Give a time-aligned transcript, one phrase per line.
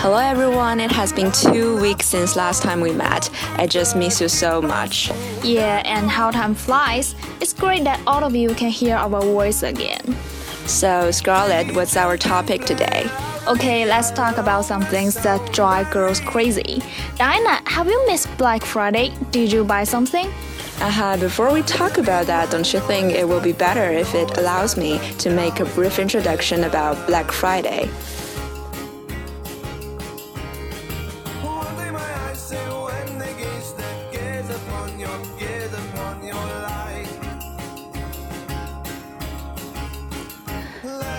[0.00, 3.28] Hello everyone, it has been two weeks since last time we met.
[3.58, 5.10] I just miss you so much.
[5.42, 7.16] Yeah, and how time flies.
[7.40, 10.16] It's great that all of you can hear our voice again.
[10.66, 13.10] So, Scarlett, what's our topic today?
[13.48, 16.80] Okay, let's talk about some things that drive girls crazy.
[17.16, 19.12] Diana, have you missed Black Friday?
[19.32, 20.32] Did you buy something?
[20.80, 24.38] Uh, before we talk about that, don't you think it will be better if it
[24.38, 27.90] allows me to make a brief introduction about Black Friday?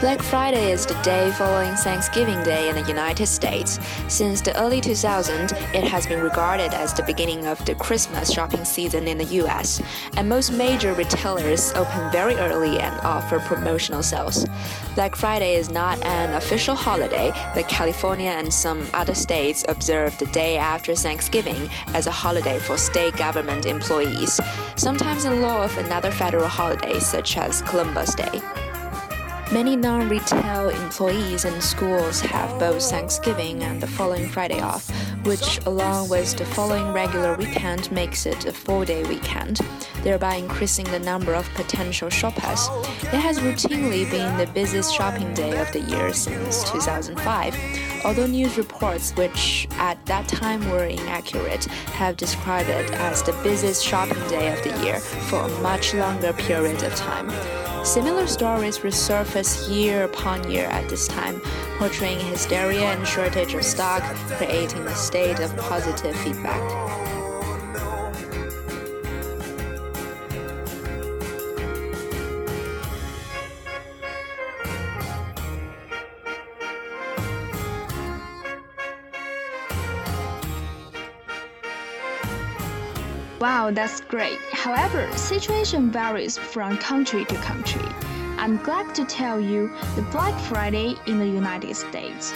[0.02, 3.80] Black Friday is the day following Thanksgiving Day in the United States.
[4.08, 8.64] Since the early 2000s, it has been regarded as the beginning of the Christmas shopping
[8.64, 9.82] season in the US,
[10.16, 14.46] and most major retailers open very early and offer promotional sales.
[14.96, 20.28] Black Friday is not an official holiday, but California and some other states observe the
[20.28, 24.40] day after Thanksgiving as a holiday for state government employees,
[24.78, 28.42] sometimes in lieu of another federal holiday such as Columbus Day.
[29.52, 34.88] Many non retail employees and schools have both Thanksgiving and the following Friday off,
[35.26, 39.60] which, along with the following regular weekend, makes it a four day weekend,
[40.04, 42.70] thereby increasing the number of potential shoppers.
[43.02, 47.56] It has routinely been the busiest shopping day of the year since 2005,
[48.04, 53.84] although news reports, which at that time were inaccurate, have described it as the busiest
[53.84, 57.30] shopping day of the year for a much longer period of time.
[57.86, 61.42] Similar stories resurface year upon year at this time,
[61.78, 64.04] portraying hysteria and shortage of stock,
[64.38, 67.09] creating a state of positive feedback.
[83.40, 84.38] Wow, that's great.
[84.52, 87.86] However, situation varies from country to country.
[88.38, 92.34] I'm glad to tell you the Black Friday in the United States.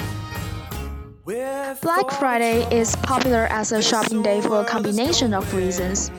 [1.25, 6.11] Black Friday is popular as a shopping day for a combination of reasons.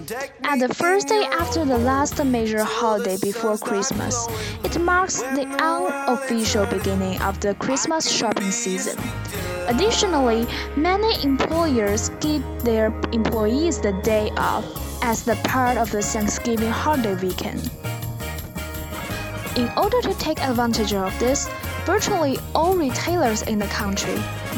[0.44, 4.26] At the first day after the last major holiday before Christmas,
[4.64, 8.98] it marks the unofficial beginning of the Christmas shopping season.
[9.66, 14.64] Additionally, many employers give their employees the day off
[15.04, 17.70] as the part of the Thanksgiving holiday weekend.
[19.56, 21.46] In order to take advantage of this,
[21.84, 24.14] virtually all retailers in the country,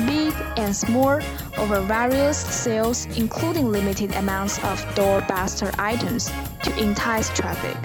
[0.07, 1.21] big and small,
[1.59, 6.31] offer various sales including limited amounts of doorbuster items
[6.63, 7.77] to entice traffic.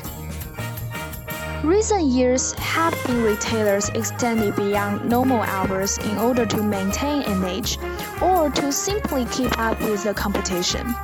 [1.64, 7.78] Recent years have been retailers extending beyond normal hours in order to maintain an edge
[8.22, 10.96] or to simply keep up with the competition.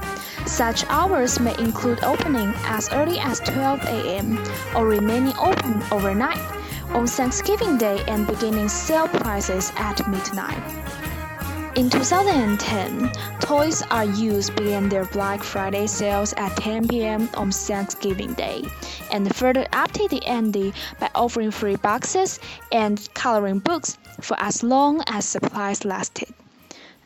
[0.48, 4.44] Such hours may include opening as early as 12 a.m.
[4.76, 6.40] or remaining open overnight
[6.90, 10.62] on Thanksgiving Day and beginning sale prices at midnight.
[11.76, 17.30] In 2010, Toys R Us began their Black Friday sales at 10 p.m.
[17.36, 18.64] on Thanksgiving Day,
[19.12, 22.40] and further updated the ante by offering free boxes
[22.72, 26.34] and coloring books for as long as supplies lasted.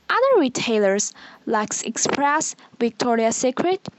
[0.10, 1.14] Other retailers
[1.46, 3.90] like Express, Victoria's Secret,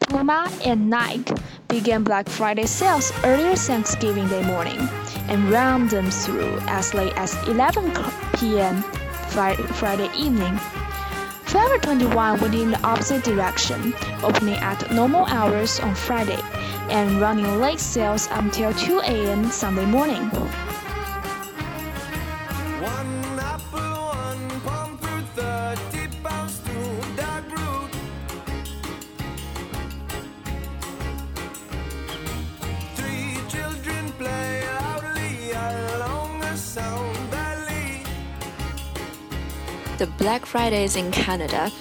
[0.00, 1.34] Puma, and Nike
[1.68, 4.78] began Black Friday sales earlier Thanksgiving Day morning
[5.28, 7.92] and ran them through as late as 11
[8.38, 8.82] p.m.
[9.30, 10.58] Friday evening.
[11.44, 16.40] Forever 21 went in the opposite direction, opening at normal hours on Friday
[16.90, 19.50] and running late sales until 2 a.m.
[19.50, 20.30] Sunday morning.
[39.98, 41.72] The Black Fridays in Canada,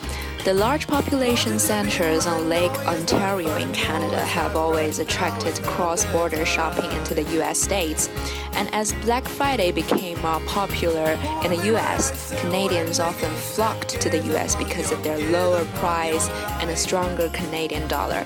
[0.46, 6.90] the large population centers on Lake Ontario in Canada have always attracted cross border shopping
[6.98, 8.10] into the US states.
[8.54, 14.24] And as Black Friday became more popular in the US, Canadians often flocked to the
[14.36, 16.30] US because of their lower price
[16.62, 18.26] and a stronger Canadian dollar.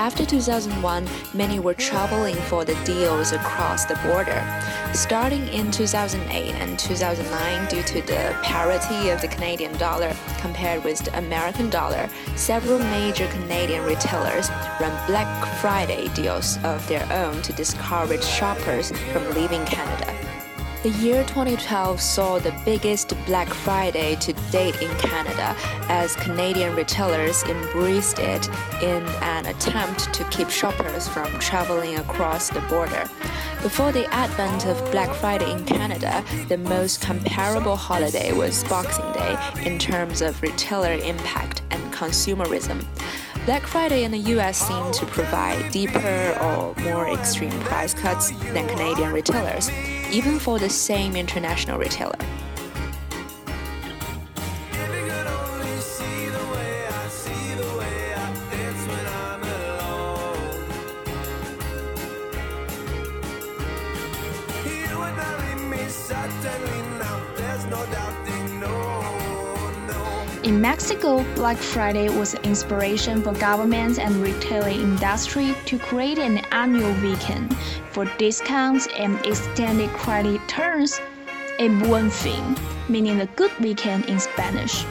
[0.00, 4.42] After 2001, many were traveling for the deals across the border.
[4.94, 11.00] Starting in 2008 and 2009, due to the parity of the Canadian dollar compared with
[11.00, 14.48] the American dollar, several major Canadian retailers
[14.80, 20.19] ran Black Friday deals of their own to discourage shoppers from leaving Canada.
[20.82, 25.54] The year 2012 saw the biggest Black Friday to date in Canada
[25.90, 28.48] as Canadian retailers embraced it
[28.82, 33.04] in an attempt to keep shoppers from traveling across the border.
[33.60, 39.36] Before the advent of Black Friday in Canada, the most comparable holiday was Boxing Day
[39.66, 42.82] in terms of retailer impact and consumerism.
[43.44, 48.66] Black Friday in the US seemed to provide deeper or more extreme price cuts than
[48.66, 49.70] Canadian retailers,
[50.10, 52.18] even for the same international retailer.
[70.42, 76.38] In Mexico, Black Friday was an inspiration for governments and retailing industry to create an
[76.50, 77.54] annual weekend
[77.90, 80.98] for discounts and extended credit terms,
[81.58, 82.56] a buen fin,
[82.88, 84.86] meaning the good weekend in Spanish.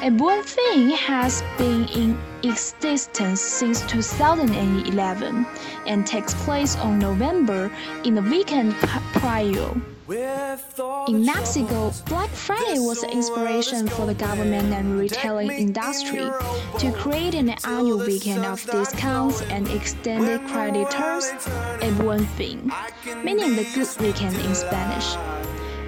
[0.00, 5.46] A buen fin has been in existence since 2011
[5.86, 7.70] and takes place on November
[8.04, 8.72] in the weekend
[9.12, 9.74] prior.
[10.08, 16.28] In Mexico, Black Friday was the inspiration for the government and retailing industry
[16.78, 21.30] to create an annual weekend of discounts and extended credit terms,
[21.82, 22.72] a buen fin,
[23.22, 25.41] meaning the good weekend in Spanish.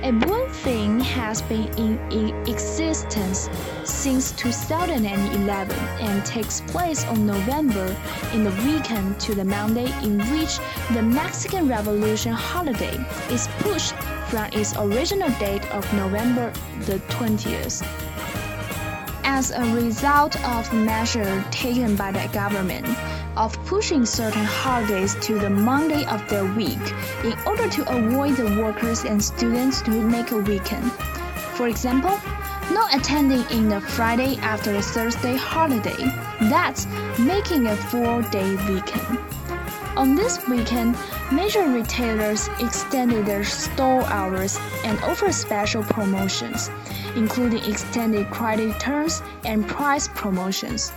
[0.05, 1.99] A buen fin has been in
[2.47, 3.49] existence
[3.85, 7.97] since 2011 and takes place on November
[8.35, 10.59] in the weekend to the Monday in which
[10.93, 12.99] the Mexican Revolution holiday
[13.31, 13.95] is pushed
[14.29, 17.83] from its original date of November the 20th.
[19.25, 22.87] As a result of measures taken by the government,
[23.37, 26.79] of pushing certain holidays to the Monday of their week
[27.25, 30.91] in order to avoid the workers and students to make a weekend.
[31.57, 32.19] For example,
[32.73, 36.05] not attending in the Friday after the Thursday holiday.
[36.41, 36.87] That's
[37.19, 39.19] making a four day weekend.
[39.97, 40.97] On this weekend,
[41.31, 46.69] major retailers extended their store hours and offer special promotions,
[47.15, 50.93] including extended credit terms and price promotions.